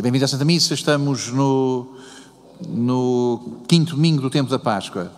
[0.00, 1.88] Bem-vindo à Santa Missa, estamos no,
[2.68, 5.10] no quinto domingo do tempo da Páscoa.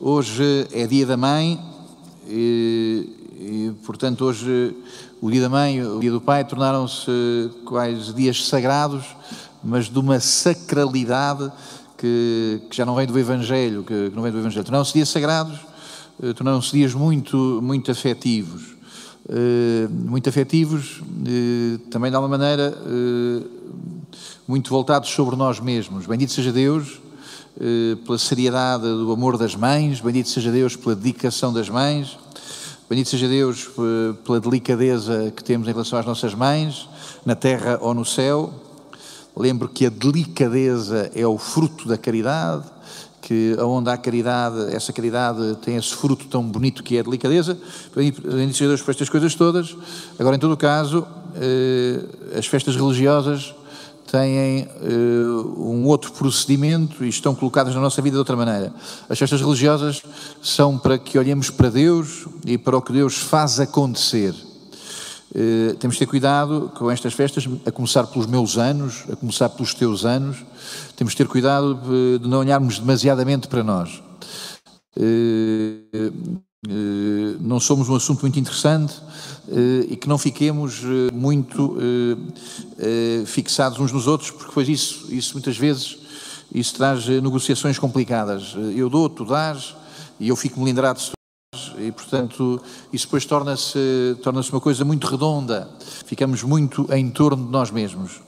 [0.00, 1.60] Hoje é dia da mãe
[2.26, 3.06] e,
[3.38, 4.74] e, portanto, hoje
[5.20, 9.04] o dia da mãe e o dia do pai tornaram-se quais dias sagrados,
[9.62, 11.52] mas de uma sacralidade
[11.98, 14.64] que, que já não vem do Evangelho, que, que não vem do Evangelho.
[14.64, 15.58] Tornaram-se dias sagrados,
[16.22, 18.72] eh, tornaram-se dias muito, muito afetivos.
[19.26, 22.76] Uh, muito afetivos, uh, também de alguma maneira
[24.46, 26.06] muito voltados sobre nós mesmos.
[26.06, 27.00] Bendito seja Deus
[28.04, 32.18] pela seriedade do amor das mães, bendito seja Deus pela dedicação das mães,
[32.90, 33.70] bendito seja Deus
[34.24, 36.88] pela delicadeza que temos em relação às nossas mães,
[37.24, 38.52] na terra ou no céu.
[39.36, 42.64] Lembro que a delicadeza é o fruto da caridade,
[43.22, 47.56] que onde há caridade, essa caridade tem esse fruto tão bonito que é a delicadeza.
[47.96, 49.74] Bendito seja Deus por estas coisas todas.
[50.18, 51.06] Agora, em todo caso,
[52.36, 53.54] as festas religiosas
[54.14, 58.72] têm uh, um outro procedimento e estão colocadas na nossa vida de outra maneira.
[59.08, 60.02] As festas religiosas
[60.40, 64.32] são para que olhemos para Deus e para o que Deus faz acontecer.
[65.34, 69.48] Uh, temos de ter cuidado com estas festas, a começar pelos meus anos, a começar
[69.48, 70.36] pelos teus anos.
[70.94, 71.76] Temos de ter cuidado
[72.20, 74.00] de não olharmos demasiadamente para nós.
[74.96, 76.38] Uh,
[77.40, 78.94] não somos um assunto muito interessante
[79.88, 80.80] e que não fiquemos
[81.12, 81.76] muito
[83.26, 85.98] fixados uns nos outros, porque depois isso, isso muitas vezes
[86.52, 88.54] isso traz negociações complicadas.
[88.74, 89.74] Eu dou, tu dás,
[90.20, 91.14] e eu fico melindrado se tu
[91.52, 92.60] dás, e portanto
[92.92, 95.68] isso depois torna-se torna uma coisa muito redonda,
[96.06, 98.20] ficamos muito em torno de nós mesmos.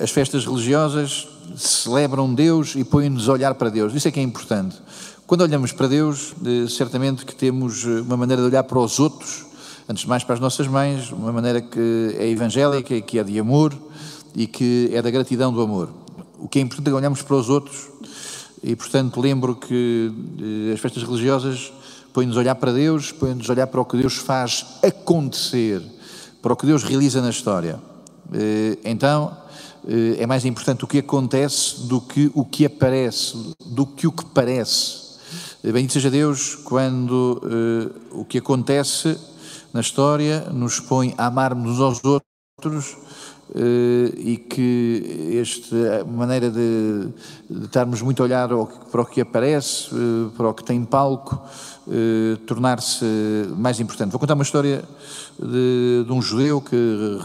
[0.00, 4.22] As festas religiosas celebram Deus e põem-nos a olhar para Deus, isso é que é
[4.22, 4.76] importante.
[5.30, 6.34] Quando olhamos para Deus,
[6.68, 9.46] certamente que temos uma maneira de olhar para os outros,
[9.88, 13.38] antes de mais para as nossas mães, uma maneira que é evangélica, que é de
[13.38, 13.72] amor
[14.34, 15.88] e que é da gratidão do amor.
[16.36, 17.86] O que é importante é olharmos para os outros
[18.60, 20.10] e, portanto, lembro que
[20.74, 21.72] as festas religiosas
[22.12, 25.80] põem-nos a olhar para Deus, põem-nos a olhar para o que Deus faz acontecer,
[26.42, 27.78] para o que Deus realiza na história.
[28.84, 29.30] Então,
[30.18, 34.24] é mais importante o que acontece do que o que aparece, do que o que
[34.24, 34.99] parece.
[35.62, 39.14] Bendito seja Deus quando uh, o que acontece
[39.74, 42.96] na história nos põe a amarmos uns aos outros
[43.50, 43.58] uh,
[44.16, 47.08] e que esta maneira de,
[47.50, 48.48] de estarmos muito a olhar
[48.90, 51.38] para o que aparece, uh, para o que tem palco,
[52.46, 53.04] tornar-se
[53.56, 54.12] mais importante.
[54.12, 54.82] Vou contar uma história
[55.38, 56.76] de, de, um judeu que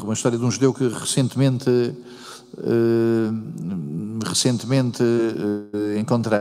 [0.03, 1.69] uma história de um judeu que recentemente
[4.25, 5.03] recentemente
[5.99, 6.39] encontrei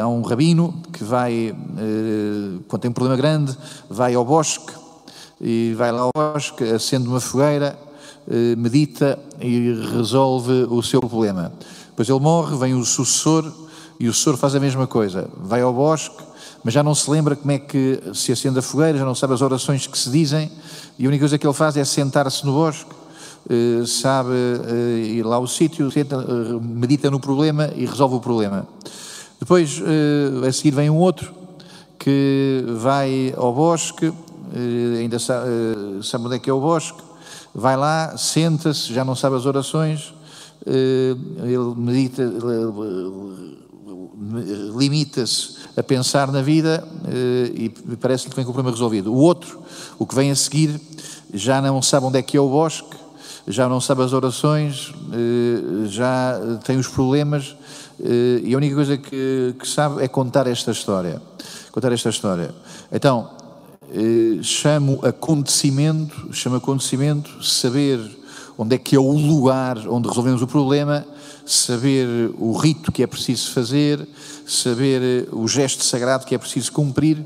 [0.00, 3.56] há um rabino que vai, eh, quando tem um problema grande,
[3.88, 4.72] vai ao bosque
[5.40, 7.78] e vai lá ao bosque, acende uma fogueira,
[8.30, 11.52] eh, medita e resolve o seu problema.
[11.88, 13.50] Depois ele morre, vem o sucessor
[13.98, 15.28] e o sucessor faz a mesma coisa.
[15.36, 16.22] Vai ao bosque,
[16.62, 19.34] mas já não se lembra como é que se acende a fogueira, já não sabe
[19.34, 20.50] as orações que se dizem
[20.98, 22.90] e a única coisa que ele faz é sentar-se no bosque,
[23.50, 24.30] eh, sabe
[25.02, 25.90] ir lá ao sítio,
[26.62, 28.66] medita no problema e resolve o problema.
[29.38, 31.32] Depois, uh, a seguir, vem um outro
[31.98, 34.16] que vai ao bosque, uh,
[34.98, 37.00] ainda sabe, uh, sabe onde é que é o bosque,
[37.54, 40.12] vai lá, senta-se, já não sabe as orações,
[40.66, 42.22] ele medita,
[44.76, 46.86] limita-se a pensar na vida
[47.54, 49.12] e parece-lhe que vem com o problema resolvido.
[49.12, 49.62] O outro,
[49.98, 50.78] o que vem a seguir,
[51.32, 52.96] já não sabe onde é que é o bosque,
[53.46, 54.92] já não sabe as orações,
[55.86, 57.67] já tem os problemas eh,
[58.44, 61.20] e a única coisa que, que sabe é contar esta história.
[61.72, 62.54] Contar esta história.
[62.92, 63.30] Então,
[63.90, 67.98] eh, chamo acontecimento, chamo acontecimento, saber
[68.58, 71.06] onde é que é o lugar onde resolvemos o problema,
[71.46, 74.06] saber o rito que é preciso fazer,
[74.46, 77.24] saber eh, o gesto sagrado que é preciso cumprir,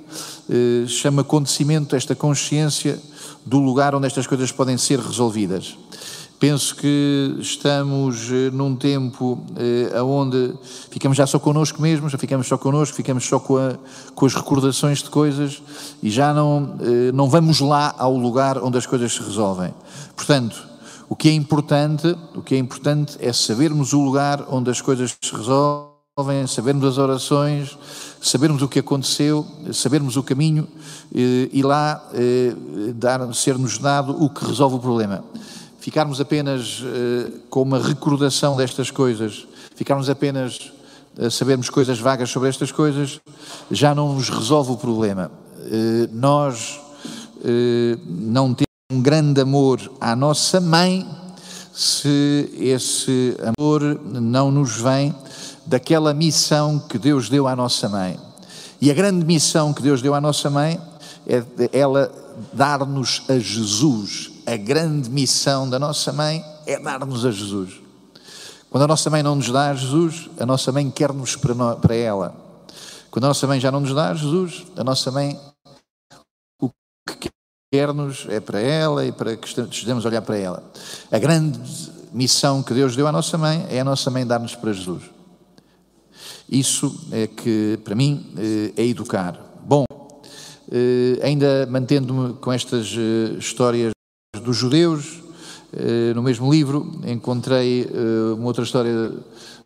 [0.86, 2.98] chama acontecimento esta consciência
[3.44, 5.76] do lugar onde estas coisas podem ser resolvidas.
[6.42, 10.52] Penso que estamos eh, num tempo eh, onde
[10.90, 13.78] ficamos já só connosco mesmos, já ficamos só connosco, ficamos só com, a,
[14.12, 15.62] com as recordações de coisas
[16.02, 19.72] e já não, eh, não vamos lá ao lugar onde as coisas se resolvem.
[20.16, 20.66] Portanto,
[21.08, 25.16] o que é importante, o que é importante é sabermos o lugar onde as coisas
[25.22, 27.78] se resolvem, sabermos as orações,
[28.20, 30.66] sabermos o que aconteceu, sabermos o caminho
[31.14, 32.52] eh, e lá eh,
[32.96, 35.22] dar, ser-nos dado o que resolve o problema
[35.82, 40.73] ficarmos apenas uh, com uma recordação destas coisas, ficarmos apenas
[41.20, 43.20] a sabermos coisas vagas sobre estas coisas,
[43.69, 45.29] já não nos resolve o problema.
[45.58, 46.81] Uh, nós
[47.38, 51.05] uh, não temos um grande amor à nossa mãe
[51.75, 55.12] se esse amor não nos vem
[55.67, 58.17] daquela missão que Deus deu à nossa mãe.
[58.81, 60.81] E a grande missão que Deus deu à nossa mãe
[61.26, 61.43] é
[61.73, 62.12] ela
[62.52, 64.31] dar-nos a Jesus.
[64.52, 67.81] A grande missão da nossa mãe é dar-nos a Jesus.
[68.69, 72.37] Quando a nossa mãe não nos dá a Jesus, a nossa mãe quer-nos para, ela.
[73.10, 75.40] Quando a nossa mãe já não nos dá a Jesus, a nossa mãe
[76.60, 76.69] o
[77.19, 77.31] que
[77.72, 80.62] quer-nos é para ela e para que estejamos a olhar para ela.
[81.10, 81.58] A grande
[82.12, 85.04] missão que Deus deu à nossa mãe é a nossa mãe dar-nos para Jesus.
[86.46, 89.34] Isso é que, para mim, eh, é educar.
[89.64, 89.87] Bom,
[90.70, 93.93] eh, ainda mantendo-me com estas eh, histórias
[94.52, 95.22] dos judeus,
[96.14, 97.88] no mesmo livro encontrei
[98.37, 99.10] uma outra história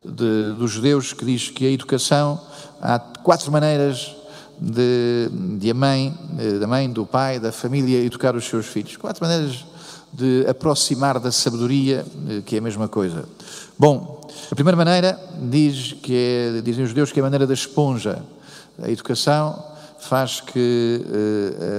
[0.05, 2.41] de, dos judeus que diz que a educação,
[2.81, 4.15] há quatro maneiras
[4.61, 5.29] de,
[5.59, 6.17] de a mãe,
[6.61, 8.97] da mãe, do pai, da família educar os seus filhos.
[8.97, 9.65] Quatro maneiras
[10.13, 12.07] de aproximar da sabedoria,
[12.45, 13.25] que é a mesma coisa.
[13.77, 17.55] Bom, a primeira maneira diz que é, dizem os judeus que é a maneira da
[17.55, 18.23] esponja.
[18.81, 21.03] A educação faz que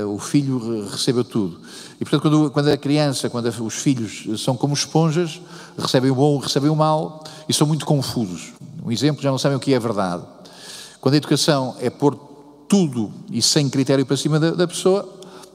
[0.04, 1.60] uh, o filho receba tudo.
[2.00, 5.42] E portanto, quando, quando a criança, quando os filhos são como esponjas,
[5.78, 8.54] recebem o bom, recebem o mal e são muito confusos.
[8.84, 10.24] Um exemplo, já não sabem o que é verdade.
[11.00, 12.16] Quando a educação é pôr
[12.68, 15.08] tudo e sem critério para cima da, da pessoa,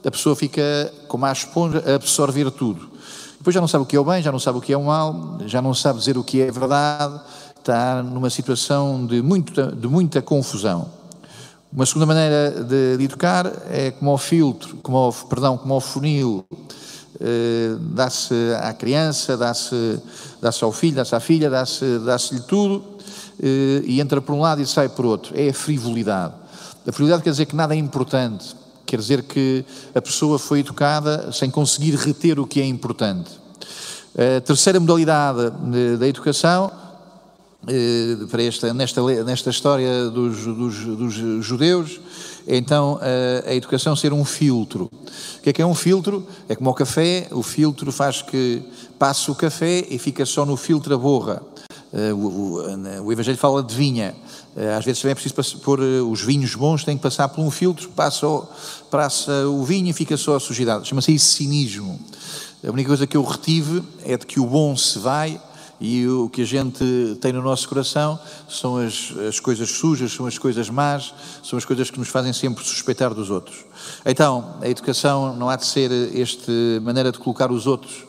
[0.05, 0.61] a pessoa fica
[1.07, 2.89] como a esponja a absorver tudo.
[3.37, 4.77] Depois já não sabe o que é o bem, já não sabe o que é
[4.77, 7.19] o mal, já não sabe dizer o que é verdade,
[7.57, 10.89] está numa situação de muita, de muita confusão.
[11.75, 15.81] Uma segunda maneira de, de educar é como ao filtro, como ao, perdão, como ao
[15.81, 16.45] funil,
[17.19, 19.99] eh, dá-se à criança, dá-se
[20.39, 22.83] dá ao filho, dá-se à filha, dá-se dá-se-lhe tudo
[23.41, 25.33] eh, e entra por um lado e sai por outro.
[25.35, 26.35] É a frivolidade.
[26.85, 28.55] A frivolidade quer dizer que nada é importante,
[28.85, 29.65] Quer dizer que
[29.95, 33.31] a pessoa foi educada sem conseguir reter o que é importante.
[34.15, 35.51] A terceira modalidade
[35.97, 36.82] da educação, eh,
[38.29, 41.13] para esta, nesta, nesta história dos, dos, dos
[41.45, 41.99] judeus,
[42.47, 44.91] então a, a, educação ser um filtro.
[45.37, 46.27] O que é que é um filtro?
[46.49, 48.61] É como o café, o filtro faz que
[48.99, 51.41] passe o café e fica só no filtro a borra.
[51.93, 54.15] Eh, o, o, o Evangelho fala de vinha.
[54.55, 57.41] Eh, às vezes também é preciso pôr eh, os vinhos bons, têm que passar por
[57.41, 58.27] um filtro, passa
[58.89, 60.87] passa o vinho e fica só a sujidade.
[60.87, 61.99] Chama-se isso cinismo.
[62.65, 65.39] A única coisa que eu retive é de que o bom se vai
[65.83, 70.25] e o que a gente tem no nosso coração são as, as coisas sujas, são
[70.25, 71.13] as coisas más,
[71.43, 73.65] são as coisas que nos fazem sempre suspeitar dos outros.
[74.05, 78.05] Então, a educação não há de ser esta maneira de colocar os outros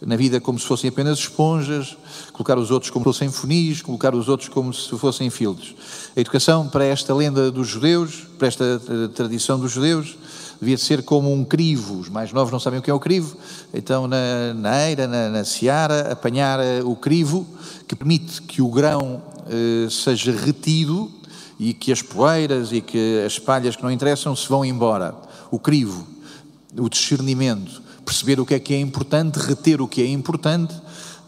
[0.00, 1.98] na vida como se fossem apenas esponjas,
[2.32, 5.74] colocar os outros como se fossem funis, colocar os outros como se fossem filtros.
[6.16, 10.16] A educação para esta lenda dos judeus, para esta eh, tradição dos judeus,
[10.60, 11.98] devia ser como um crivo.
[11.98, 13.36] Os mais novos não sabem o que é o crivo,
[13.72, 17.46] então na, na eira, na, na seara, apanhar eh, o crivo
[17.86, 21.10] que permite que o grão eh, seja retido
[21.58, 25.14] e que as poeiras e que as palhas que não interessam se vão embora.
[25.50, 26.06] O crivo,
[26.76, 30.74] o discernimento perceber o que é que é importante, reter o que é importante,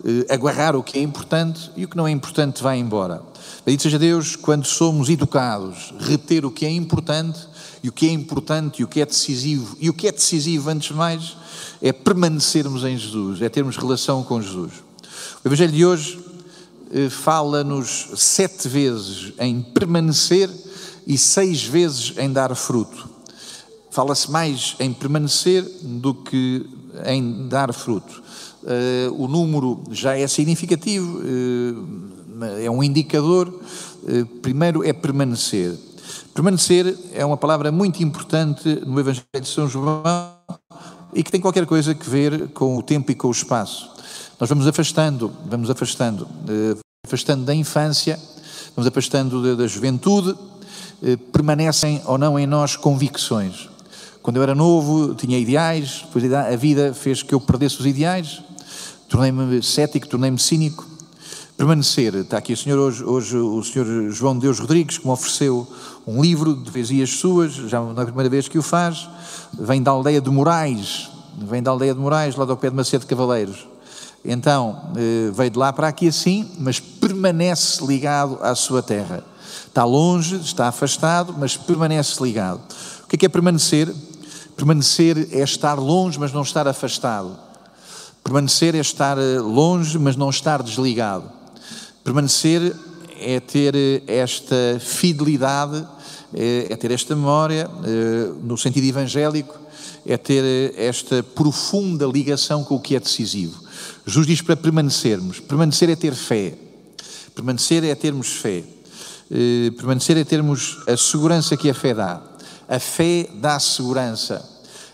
[0.03, 3.23] eh, o que é importante e o que não é importante vai embora.
[3.67, 7.38] Bendito seja Deus quando somos educados, reter o que é importante
[7.82, 9.77] e o que é importante e o que é decisivo.
[9.81, 11.37] E o que é decisivo, antes de mais,
[11.81, 14.73] é permanecermos em Jesus, é termos relação com Jesus.
[15.44, 16.19] O Evangelho de hoje
[16.93, 20.51] eh, fala-nos sete vezes em permanecer
[21.06, 23.08] e seis vezes em dar fruto.
[23.91, 26.67] Fala-se mais em permanecer do que
[27.06, 28.22] em dar fruto.
[28.63, 33.53] Uh, o número já é significativo, uh, é um indicador.
[34.43, 35.77] Primeiro é permanecer.
[36.34, 40.02] Permanecer é uma palavra muito importante no Evangelho de São João
[41.12, 43.90] e que tem qualquer coisa a ver com o tempo e com o espaço.
[44.38, 46.26] Nós vamos afastando, vamos afastando,
[47.05, 48.19] afastando da infância,
[48.74, 50.34] vamos afastando da juventude,
[51.32, 53.69] permanecem ou não em nós convicções.
[54.22, 58.43] Quando eu era novo, tinha ideais, depois a vida fez que eu perdesse os ideais,
[59.08, 60.90] tornei-me cético, tornei-me cínico.
[61.60, 65.69] Permanecer, está aqui o senhor hoje, hoje o senhor João Deus Rodrigues, que me ofereceu
[66.06, 69.06] um livro de poesias suas, já não é a primeira vez que o faz,
[69.52, 73.06] vem da aldeia de Moraes, vem da aldeia de Moraes, lá do pé de Macedo
[73.06, 73.69] Cavaleiros.
[74.24, 79.22] Então, eh, veio de lá para aqui assim, mas permanece ligado à sua terra.
[79.67, 82.62] Está longe, está afastado, mas permanece ligado.
[83.05, 83.94] O que é, que é permanecer?
[84.56, 87.36] Permanecer é estar longe, mas não estar afastado.
[88.24, 91.38] Permanecer é estar eh, longe, mas não estar desligado.
[92.10, 92.74] Permanecer
[93.20, 95.86] é ter eh, esta fidelidade,
[96.34, 97.70] é, é ter esta memória,
[98.43, 99.56] no sentido evangélico,
[100.05, 103.62] é ter esta profunda ligação com o que é decisivo.
[104.05, 105.38] Jesus diz para permanecermos.
[105.38, 106.55] Permanecer é ter fé.
[107.32, 108.64] Permanecer é termos fé.
[109.31, 112.20] Eh, permanecer é termos a segurança que a fé dá.
[112.69, 114.44] A fé dá segurança.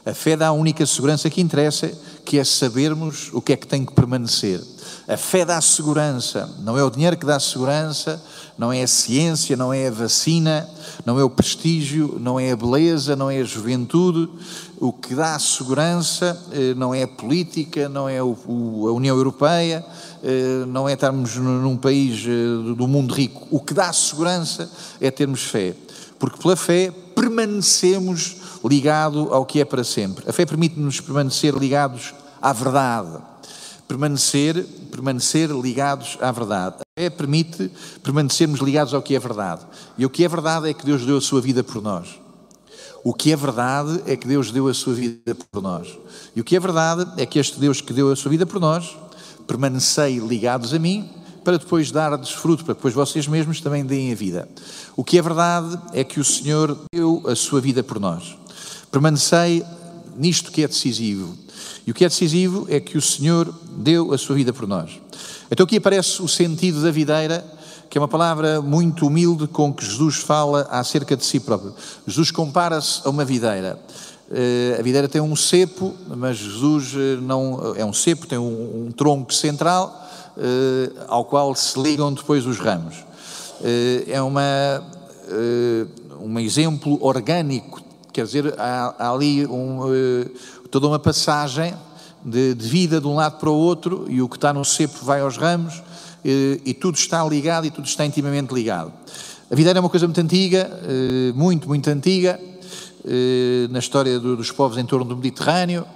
[0.04, 1.90] A fé dá a única segurança que interessa,
[2.26, 4.60] que é sabermos o que é que tem que permanecer.
[5.06, 8.20] A fé dá segurança, não é o dinheiro que dá segurança,
[8.58, 10.68] não é a ciência, não é a vacina,
[11.04, 14.28] não é o prestígio, não é a beleza, não é a juventude.
[14.80, 19.84] O que dá segurança eh, não é a política, não é a União Europeia,
[20.24, 23.46] eh, não é estarmos num país eh, do mundo rico.
[23.52, 24.68] O que dá segurança
[25.00, 25.76] é termos fé,
[26.18, 30.28] porque pela fé permanecemos ligado ao que é para sempre.
[30.28, 33.18] A fé permite-nos permanecer ligados à verdade,
[33.88, 36.76] permanecer, permanecer ligados à verdade.
[36.80, 37.70] A fé permite
[38.02, 39.62] permanecermos ligados ao que é verdade.
[39.96, 42.18] E o que é verdade é que Deus deu a sua vida por nós.
[43.04, 45.96] O que é verdade é que Deus deu a sua vida por nós.
[46.34, 48.60] E o que é verdade é que este Deus que deu a sua vida por
[48.60, 48.96] nós,
[49.46, 51.08] permanecei ligados a mim,
[51.44, 54.48] para depois dar-lhes fruto, para depois vocês mesmos também deem a vida.
[54.96, 58.36] O que é verdade é que o Senhor deu a sua vida por nós.
[58.90, 59.64] Permanecei
[60.16, 61.36] nisto que é decisivo.
[61.86, 65.00] E o que é decisivo é que o Senhor deu a sua vida por nós.
[65.50, 67.44] Então aqui aparece o sentido da videira,
[67.88, 71.74] que é uma palavra muito humilde com que Jesus fala acerca de si próprio.
[72.06, 73.78] Jesus compara-se a uma videira.
[74.28, 78.86] Uh, a videira tem um cepo, mas Jesus eh, não é um cepo, tem um,
[78.86, 80.04] um tronco central
[80.36, 82.96] uh, ao qual se ligam depois os ramos.
[84.06, 84.84] É uma,
[86.20, 87.80] um exemplo orgânico
[88.16, 90.30] Quer dizer, há, há ali um, uh,
[90.70, 91.74] toda uma passagem
[92.24, 95.04] de, de, vida de um lado para o outro e o que está no cepo
[95.04, 95.82] vai aos ramos uh,
[96.24, 98.90] e tudo está ligado e tudo está intimamente ligado.
[99.50, 102.40] A videira é uma coisa muito antiga, uh, muito, muito antiga,
[103.68, 105.86] na história do, dos povos em torno do Mediterrâneo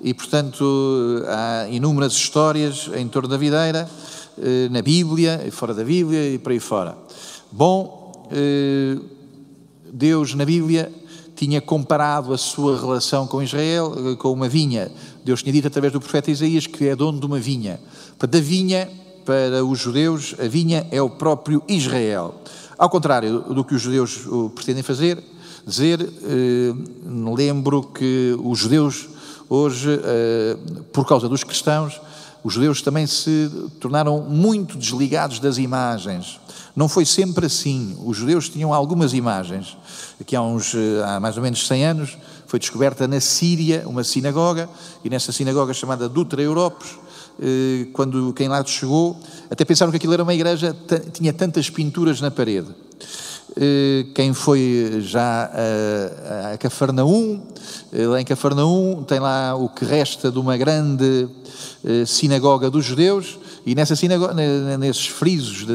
[0.00, 0.64] e, portanto,
[1.26, 3.86] há inúmeras histórias em torno da videira,
[4.70, 6.96] na Bíblia e fora da Bíblia e por aí fora.
[7.52, 8.26] Bom,
[9.92, 10.90] Deus na Bíblia
[11.34, 14.90] tinha comparado a sua relação com Israel eh, com uma vinha.
[15.24, 17.80] Deus tinha dito através do profeta Isaías que é dono de uma vinha.
[18.18, 18.88] Da vinha,
[19.24, 22.34] para os judeus, a vinha é o próprio Israel.
[22.78, 24.20] Ao contrário do que os judeus
[24.54, 25.22] pretendem fazer,
[25.66, 26.74] dizer, eh,
[27.34, 29.08] lembro que os judeus
[29.48, 30.56] hoje, eh,
[30.92, 32.00] por causa dos cristãos,
[32.44, 36.38] os judeus também se tornaram muito desligados das imagens.
[36.76, 37.96] Não foi sempre assim.
[38.04, 39.78] Os judeus tinham algumas imagens.
[40.20, 44.04] Aqui há, uns, eh, há mais ou menos 100 anos foi descoberta na Síria uma
[44.04, 44.68] sinagoga,
[45.02, 46.98] e nessa sinagoga chamada Dutra Europos,
[47.40, 49.18] eh, quando quem lá chegou,
[49.50, 50.76] até pensaram que aquilo era uma igreja,
[51.14, 52.68] tinha tantas pinturas na parede.
[53.56, 57.40] Eh, quem foi já a, a Cafarnaum,
[57.90, 61.28] lá em Cafarnaum, tem lá o que resta de uma grande
[62.06, 64.34] sinagoga dos judeus, e nessa sinagoga,
[64.78, 65.66] nesses frisos,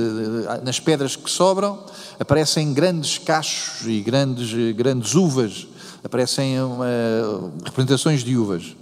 [0.63, 1.80] nas pedras que sobram,
[2.20, 5.68] aparecem grandes cachos e grandes, grandes uvas,
[6.04, 6.86] aparecem uma,
[7.63, 8.75] representações de uvas.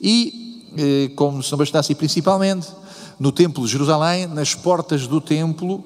[0.00, 2.68] E, eh, como se não bastasse, principalmente
[3.18, 5.84] no Templo de Jerusalém, nas portas do templo,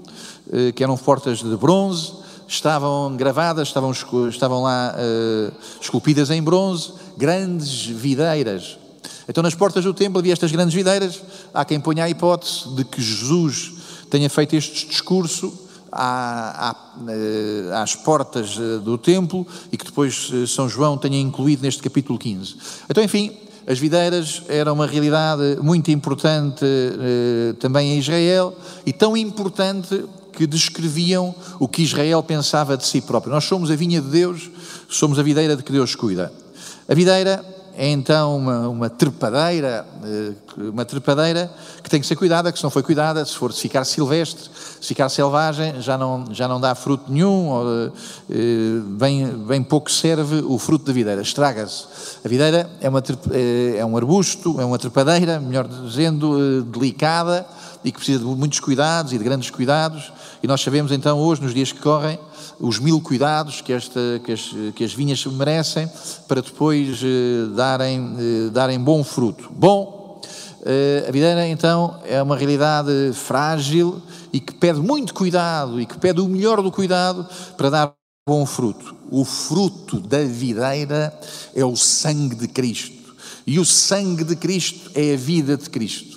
[0.50, 2.12] eh, que eram portas de bronze,
[2.48, 3.92] estavam gravadas, estavam,
[4.28, 5.50] estavam lá eh,
[5.80, 8.78] esculpidas em bronze, grandes videiras
[9.28, 11.20] então, nas portas do templo havia estas grandes videiras.
[11.52, 13.72] Há quem ponha a hipótese de que Jesus
[14.08, 15.52] tenha feito este discurso
[15.92, 21.82] eh, às portas eh, do templo e que depois eh, São João tenha incluído neste
[21.82, 22.56] capítulo 15.
[22.88, 23.32] Então, enfim,
[23.66, 26.64] as videiras eram uma realidade muito importante
[27.58, 28.54] também em Israel
[28.86, 33.32] e tão importante que descreviam o que Israel pensava de si próprio.
[33.32, 34.48] Nós somos a vinha de Deus,
[34.88, 36.32] somos a videira de que Deus cuida.
[36.88, 37.44] A videira
[37.76, 41.50] é então uma, uma trepadeira, eh, uma trepadeira
[41.82, 44.48] que tem que ser cuidada, que se não foi cuidada, se for ficar silvestre,
[44.80, 47.92] se ficar selvagem, já não, já não dá fruto nenhum, ou,
[48.30, 51.84] eh, bem, bem pouco serve o fruto da videira, estraga-se.
[52.24, 53.02] A videira é, uma,
[53.76, 57.46] é, um arbusto, é uma trepadeira, melhor dizendo, eh, delicada,
[57.86, 60.12] e que precisa de muitos cuidados e de grandes cuidados,
[60.42, 62.18] e nós sabemos então hoje, nos dias que correm,
[62.58, 64.40] os mil cuidados que, esta, que, as,
[64.74, 65.88] que as vinhas merecem
[66.26, 69.48] para depois eh, darem, eh, darem bom fruto.
[69.52, 70.20] Bom,
[70.64, 74.02] eh, a videira então é uma realidade frágil
[74.32, 77.24] e que pede muito cuidado e que pede o melhor do cuidado
[77.56, 77.92] para dar
[78.28, 78.96] bom fruto.
[79.12, 81.16] O fruto da videira
[81.54, 83.14] é o sangue de Cristo.
[83.46, 86.15] E o sangue de Cristo é a vida de Cristo.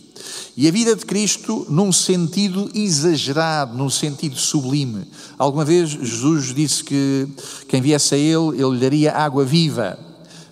[0.56, 5.06] E a vida de Cristo num sentido exagerado, num sentido sublime.
[5.38, 7.28] Alguma vez Jesus disse que
[7.68, 9.98] quem viesse a Ele, Ele lhe daria água viva.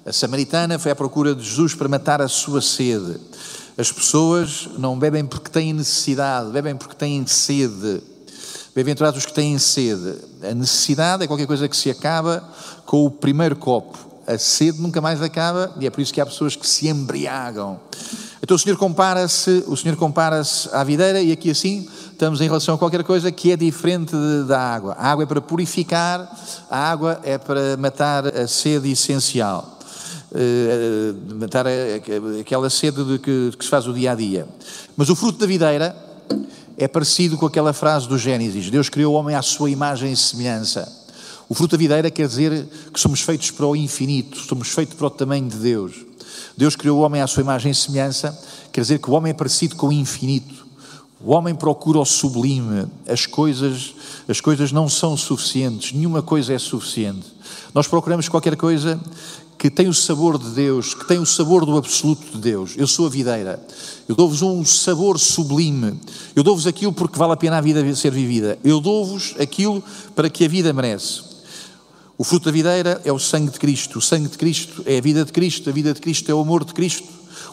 [0.05, 3.19] A samaritana foi à procura de Jesus para matar a sua sede.
[3.77, 8.01] As pessoas não bebem porque têm necessidade, bebem porque têm sede.
[8.73, 10.15] Bem-aventurados os que têm sede.
[10.41, 12.47] A necessidade é qualquer coisa que se acaba
[12.85, 13.97] com o primeiro copo.
[14.25, 17.79] A sede nunca mais acaba e é por isso que há pessoas que se embriagam.
[18.41, 22.75] Então o Senhor compara-se, o Senhor compara-se à videira e aqui assim estamos em relação
[22.75, 24.93] a qualquer coisa que é diferente de, da água.
[24.93, 26.29] A água é para purificar,
[26.69, 29.77] a água é para matar a sede essencial.
[30.29, 31.65] Uh, matar
[32.39, 34.47] aquela sede de que, que se faz o dia a dia.
[34.95, 35.95] Mas o fruto da videira
[36.77, 40.17] é parecido com aquela frase do Gênesis: Deus criou o homem à sua imagem e
[40.17, 40.91] semelhança.
[41.49, 45.07] O fruto da videira quer dizer que somos feitos para o infinito, somos feitos para
[45.07, 46.06] o tamanho de Deus.
[46.55, 48.37] Deus criou o homem à sua imagem e semelhança,
[48.71, 50.67] quer dizer que o homem é parecido com o infinito.
[51.19, 53.95] O homem procura o sublime, as coisas,
[54.27, 57.25] as coisas não são suficientes, nenhuma coisa é suficiente.
[57.73, 58.99] Nós procuramos qualquer coisa
[59.57, 62.75] que tem o sabor de Deus, que tem o sabor do absoluto de Deus.
[62.77, 63.59] Eu sou a videira.
[64.07, 65.99] Eu dou-vos um sabor sublime.
[66.35, 68.59] Eu dou-vos aquilo porque vale a pena a vida ser vivida.
[68.63, 69.83] Eu dou-vos aquilo
[70.15, 71.21] para que a vida merece.
[72.17, 73.99] O fruto da videira é o sangue de Cristo.
[73.99, 75.69] O sangue de Cristo é a vida de Cristo.
[75.69, 77.07] A vida de Cristo é o amor de Cristo.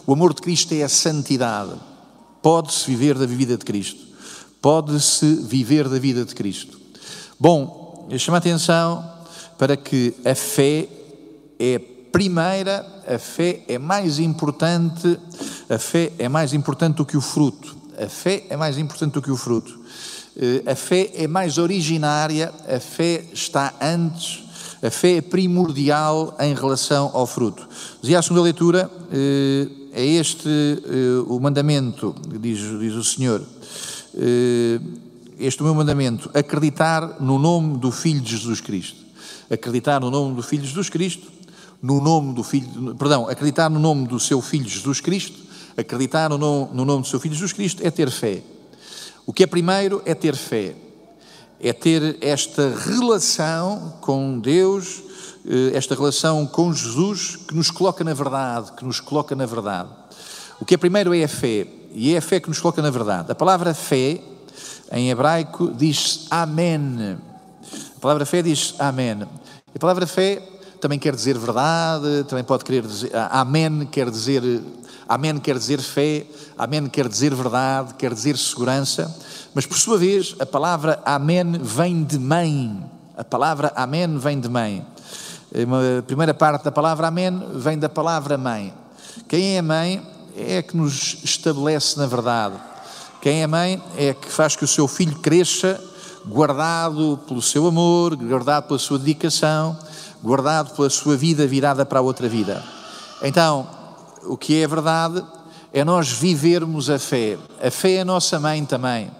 [0.07, 1.73] O amor de Cristo é a santidade.
[2.41, 4.03] Pode-se viver da vida de Cristo.
[4.59, 6.79] Pode-se viver da vida de Cristo.
[7.39, 9.07] Bom, eu chamo a atenção
[9.55, 10.89] para que a fé
[11.59, 11.77] é
[12.11, 15.19] primeira, a fé é mais importante,
[15.69, 17.77] a fé é mais importante do que o fruto.
[17.99, 19.79] A fé é mais importante do que o fruto.
[20.35, 24.44] Eh, a fé é mais originária, a fé está antes,
[24.85, 27.67] a fé é primordial em relação ao fruto.
[28.01, 33.41] Dizia a segunda leitura, eh, é este eh, o mandamento, diz, diz o Senhor,
[34.15, 34.79] eh,
[35.39, 39.03] este é o meu mandamento, acreditar no nome do Filho de Jesus Cristo.
[39.49, 41.31] Acreditar no nome do Filho de Jesus Cristo,
[41.81, 45.37] no nome do Filho, perdão, acreditar no nome do seu Filho Jesus Cristo,
[45.75, 48.41] acreditar no nome, no nome do seu Filho Jesus Cristo é ter fé.
[49.25, 50.75] O que é primeiro é ter fé,
[51.67, 55.01] é ter esta relação com Deus,
[55.47, 59.89] eh, esta relação com Jesus que nos coloca na verdade, que nos coloca na verdade.
[60.61, 62.91] O que é primeiro é a fé, e é a fé que nos coloca na
[62.91, 63.31] verdade.
[63.31, 64.21] A palavra fé,
[64.91, 67.17] em hebraico, diz amém.
[67.97, 69.23] A palavra fé diz amém.
[69.23, 70.39] A palavra fé
[70.85, 74.61] também quer dizer verdade, também pode querer dizer amém, quer dizer
[75.09, 79.11] amém quer dizer fé, amém quer dizer verdade, quer dizer segurança,
[79.55, 82.85] mas por sua vez a palavra amém vem de mãe.
[83.17, 84.85] A palavra amém vem de mãe.
[85.99, 88.71] A primeira parte da palavra amém vem da palavra mãe.
[89.27, 90.05] Quem é mãe
[90.37, 92.57] é que nos estabelece na verdade.
[93.23, 95.81] Quem é mãe é que faz que o seu filho cresça
[96.27, 99.75] guardado pelo seu amor, guardado pela sua dedicação,
[100.25, 102.63] guardado pela sua vida virada para a outra vida.
[103.21, 103.67] Então,
[104.23, 105.23] o que é verdade
[105.71, 107.37] é nós vivermos a fé.
[107.61, 109.11] A fé é a nossa mãe também.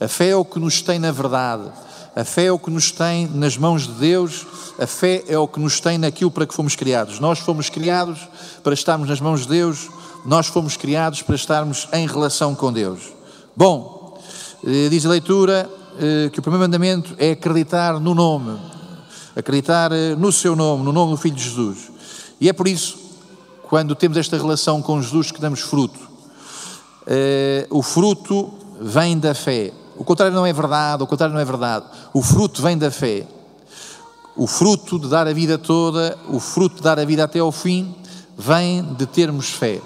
[0.00, 1.70] A fé é o que nos tem na verdade.
[2.14, 4.46] A fé é o que nos tem nas mãos de Deus,
[4.78, 7.20] a fé é o que nos tem naquilo para que fomos criados.
[7.20, 8.26] Nós fomos criados
[8.64, 9.90] para estarmos nas mãos de Deus,
[10.24, 13.12] nós fomos criados para estarmos em relação com Deus.
[13.54, 14.18] Bom,
[14.66, 18.58] eh, diz a leitura eh, que o primeiro mandamento é acreditar no nome,
[19.36, 21.90] acreditar eh, no seu nome, no nome do Filho de Jesus.
[22.40, 22.98] E é por isso,
[23.68, 26.06] quando temos esta relação com Jesus, que damos fruto.
[27.70, 29.72] O fruto vem da fé.
[29.96, 31.86] O contrário não é verdade, o contrário não é verdade.
[32.12, 33.26] O fruto vem da fé.
[34.36, 37.50] O fruto de dar a vida toda, o fruto de dar a vida até ao
[37.50, 37.94] fim,
[38.36, 39.80] vem de termos fé.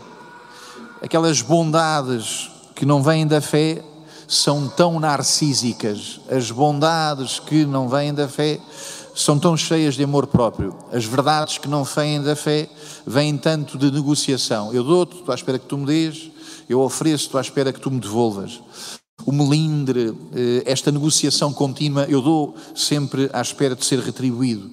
[1.00, 3.82] Aquelas bondades que não vêm da fé
[4.26, 6.20] são tão narcísicas.
[6.28, 8.60] As bondades que não vêm da fé
[9.22, 10.76] são tão cheias de amor próprio.
[10.92, 12.68] As verdades que não vêm da fé
[13.06, 14.72] vêm tanto de negociação.
[14.72, 16.30] Eu dou-te, estou à espera que tu me dês,
[16.68, 18.60] eu ofereço, estou à espera que tu me devolvas
[19.26, 24.70] o melindre, eh, esta negociação contínua, eu dou sempre à espera de ser retribuído.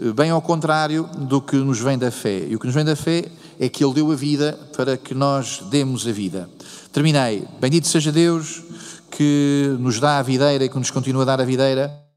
[0.00, 2.46] Eh, bem ao contrário do que nos vem da fé.
[2.48, 3.24] E o que nos vem da fé
[3.58, 6.48] é que Ele deu a vida para que nós demos a vida.
[6.92, 7.46] Terminei.
[7.60, 8.62] Bendito seja Deus
[9.10, 12.07] que nos dá a videira e que nos continua a dar a videira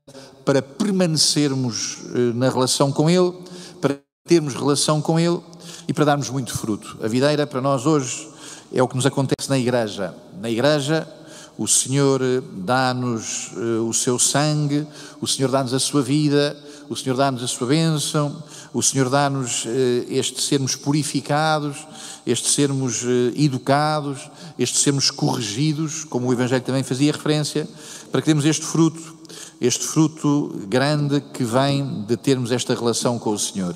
[0.46, 3.34] para permanecermos eh, na relação com Ele,
[3.80, 5.40] para termos relação com Ele
[5.88, 6.98] e para darmos muito fruto.
[7.02, 8.28] A videira para nós hoje
[8.72, 10.16] é o que nos acontece na igreja.
[10.40, 11.08] Na igreja
[11.58, 14.88] o Senhor eh, dá-nos uh, o seu sangue,
[15.20, 16.58] o Senhor dá-nos a sua vida,
[16.90, 18.42] o Senhor dá-nos a sua bênção,
[18.74, 19.66] o Senhor dá-nos
[20.10, 21.86] este sermos purificados,
[22.26, 23.04] este sermos
[23.36, 27.68] educados, este sermos corrigidos, como o Evangelho também fazia referência,
[28.12, 29.21] para que temos este fruto,
[29.62, 33.76] este fruto grande que vem de termos esta relação com o Senhor.